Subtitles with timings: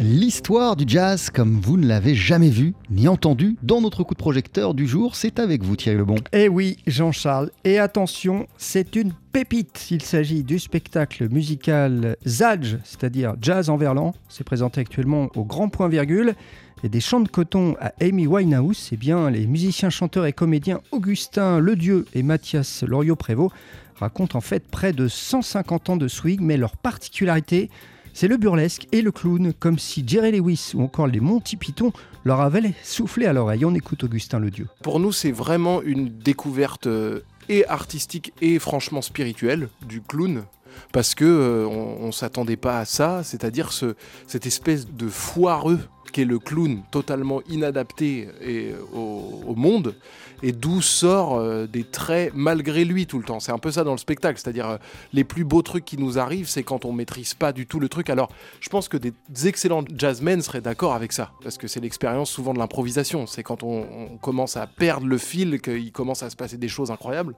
[0.00, 4.18] L'histoire du jazz comme vous ne l'avez jamais vu ni entendu dans notre coup de
[4.18, 6.14] projecteur du jour, c'est avec vous Thierry Lebon.
[6.32, 7.50] Eh oui, Jean-Charles.
[7.64, 9.90] Et attention, c'est une pépite.
[9.90, 14.14] Il s'agit du spectacle musical Zadge, c'est-à-dire Jazz en verlan.
[14.28, 16.36] C'est présenté actuellement au Grand Point Virgule.
[16.84, 20.80] Et des chants de coton à Amy Winehouse, eh bien, les musiciens, chanteurs et comédiens
[20.92, 23.52] Augustin Ledieu et Mathias Loriot-Prévost
[23.96, 27.68] racontent en fait près de 150 ans de swing, mais leur particularité,
[28.14, 31.92] c'est le burlesque et le clown, comme si Jerry Lewis ou encore les Monty Python
[32.24, 33.64] leur avaient soufflé à l'oreille.
[33.64, 34.66] On écoute Augustin Le Dieu.
[34.82, 40.44] Pour nous, c'est vraiment une découverte euh, et artistique et franchement spirituelle du clown
[40.92, 43.94] parce que euh, on, s'attendait pas à ça, c'est-à-dire ce,
[44.26, 45.80] cette espèce de foireux
[46.12, 49.94] qu'est le clown totalement inadapté et, au, monde,
[50.42, 53.40] et d'où sort euh, des traits malgré lui tout le temps.
[53.40, 54.76] C'est un peu ça dans le spectacle, c'est-à-dire euh,
[55.12, 57.88] les plus beaux trucs qui nous arrivent, c'est quand on maîtrise pas du tout le
[57.88, 58.10] truc.
[58.10, 59.12] Alors, je pense que des
[59.46, 63.26] excellents jazzmen seraient d'accord avec ça, parce que c'est l'expérience souvent de l'improvisation.
[63.26, 66.68] C'est quand on, on, commence à perdre le fil qu'il commence à se passer des
[66.68, 67.34] choses incroyables.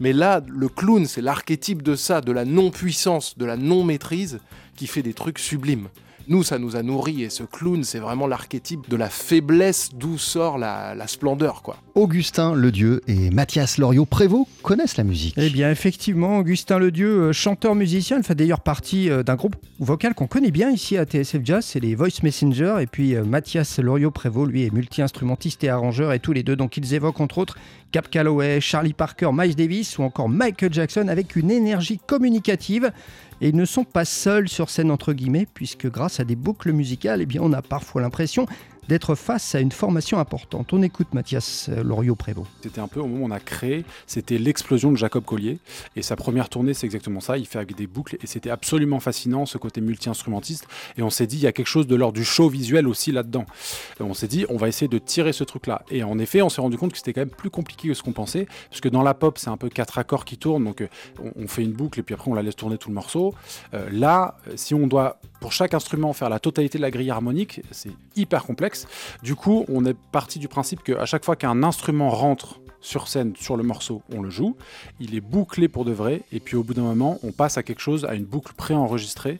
[0.00, 4.40] Mais là, le clown, c'est l'archétype de ça, de la non-puissance, de la non-maîtrise,
[4.76, 5.88] qui fait des trucs sublimes.
[6.26, 10.16] Nous, ça nous a nourris et ce clown, c'est vraiment l'archétype de la faiblesse d'où
[10.16, 11.76] sort la, splendeur, quoi.
[11.94, 15.34] Augustin Ledieu et Mathias Loriot-Prévost connaissent la musique.
[15.36, 19.56] Eh bien, effectivement, Augustin Ledieu, euh, chanteur musicien, il fait d'ailleurs partie euh, d'un groupe
[19.80, 22.76] vocal qu'on connaît bien ici à TSF Jazz, c'est les Voice Messenger.
[22.80, 26.78] Et puis euh, Mathias Loriot-Prévost, lui, est multi-instrumentiste et arrangeur, et tous les deux, donc
[26.78, 27.58] ils évoquent entre autres
[27.94, 32.90] Cap Calloway, Charlie Parker, Miles Davis ou encore Michael Jackson avec une énergie communicative.
[33.40, 36.72] Et ils ne sont pas seuls sur scène, entre guillemets, puisque grâce à des boucles
[36.72, 38.46] musicales, eh bien, on a parfois l'impression
[38.88, 40.72] d'être face à une formation importante.
[40.72, 42.48] On écoute Mathias euh, Loriot-Prévost.
[42.62, 45.58] C'était un peu au moment où on a créé, c'était l'explosion de Jacob Collier.
[45.96, 47.38] Et sa première tournée, c'est exactement ça.
[47.38, 50.66] Il fait avec des boucles et c'était absolument fascinant, ce côté multi-instrumentiste.
[50.98, 53.12] Et on s'est dit, il y a quelque chose de l'ordre du show visuel aussi
[53.12, 53.46] là-dedans.
[54.00, 55.82] on s'est dit, on va essayer de tirer ce truc-là.
[55.90, 58.02] Et en effet, on s'est rendu compte que c'était quand même plus compliqué que ce
[58.02, 58.46] qu'on pensait.
[58.70, 60.64] Parce que dans la pop, c'est un peu quatre accords qui tournent.
[60.64, 60.88] Donc euh,
[61.36, 63.34] on, fait une boucle et puis après, on la laisse tourner tout le morceau.
[63.72, 67.60] Euh, là, si on doit, pour chaque instrument, faire la totalité de la grille harmonique,
[67.70, 68.86] c'est hyper complexe.
[69.22, 73.32] Du coup, on est parti du principe qu'à chaque fois qu'un instrument rentre sur scène,
[73.34, 74.56] sur le morceau, on le joue.
[75.00, 76.22] Il est bouclé pour de vrai.
[76.32, 79.38] Et puis au bout d'un moment, on passe à quelque chose, à une boucle préenregistrée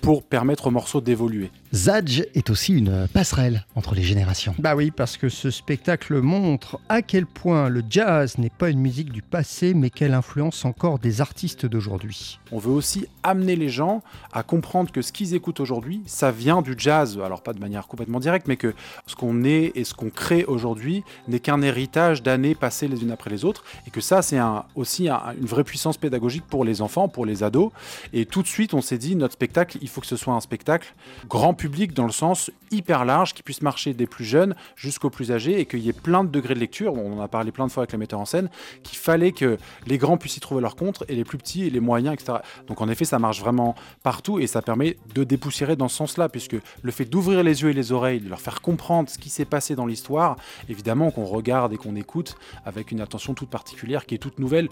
[0.00, 1.50] pour permettre au morceau d'évoluer.
[1.74, 4.54] Zadge est aussi une passerelle entre les générations.
[4.60, 8.78] Bah oui, parce que ce spectacle montre à quel point le jazz n'est pas une
[8.78, 12.38] musique du passé, mais qu'elle influence encore des artistes d'aujourd'hui.
[12.52, 14.02] On veut aussi amener les gens
[14.32, 17.18] à comprendre que ce qu'ils écoutent aujourd'hui, ça vient du jazz.
[17.24, 18.72] Alors pas de manière complètement directe, mais que
[19.08, 23.10] ce qu'on est et ce qu'on crée aujourd'hui n'est qu'un héritage d'années passées les unes
[23.10, 24.38] après les autres, et que ça, c'est
[24.74, 27.70] aussi une vraie puissance pédagogique pour les enfants, pour les ados.
[28.12, 30.40] Et tout de suite, on s'est dit, notre spectacle, il faut que ce soit un
[30.40, 30.94] spectacle
[31.28, 35.30] grand public dans le sens hyper large, qui puisse marcher des plus jeunes jusqu'aux plus
[35.30, 36.94] âgés, et qu'il y ait plein de degrés de lecture.
[36.94, 38.48] On en a parlé plein de fois avec les metteurs en scène,
[38.82, 41.70] qu'il fallait que les grands puissent y trouver leur compte, et les plus petits, et
[41.70, 42.38] les moyens, etc.
[42.66, 46.28] Donc en effet, ça marche vraiment partout, et ça permet de dépoussiérer dans ce sens-là,
[46.28, 49.30] puisque le fait d'ouvrir les yeux et les oreilles, de leur faire comprendre ce qui
[49.30, 50.36] s'est passé dans l'histoire,
[50.68, 54.68] évidemment qu'on regarde et qu'on écoute avec une attention toute particulière qui est toute nouvelle,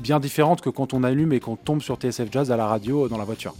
[0.00, 3.08] bien différente que quand on allume et qu'on tombe sur TSF Jazz à la radio
[3.08, 3.54] dans la voiture.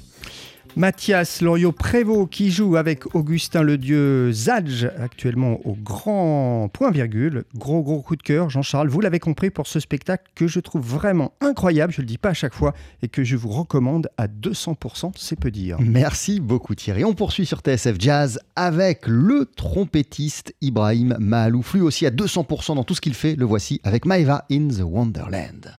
[0.76, 7.44] Mathias Loriot-Prévost qui joue avec Augustin Ledieu Zadge actuellement au grand point virgule.
[7.54, 10.82] Gros gros coup de cœur, Jean-Charles, vous l'avez compris pour ce spectacle que je trouve
[10.82, 14.08] vraiment incroyable, je ne le dis pas à chaque fois, et que je vous recommande
[14.18, 15.76] à 200%, c'est peu dire.
[15.80, 17.04] Merci beaucoup Thierry.
[17.04, 22.84] On poursuit sur TSF Jazz avec le trompettiste Ibrahim Mahalouf, lui aussi à 200% dans
[22.84, 23.36] tout ce qu'il fait.
[23.36, 25.72] Le voici avec Maeva in the Wonderland.